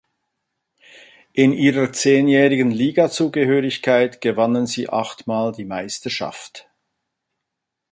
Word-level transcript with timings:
In 1.31 1.53
ihrer 1.53 1.93
zehnjährigen 1.93 2.71
Ligazugehörigkeit 2.71 4.19
gewannen 4.19 4.65
sie 4.65 4.89
achtmal 4.89 5.51
die 5.51 5.63
Meisterschaft. 5.63 6.67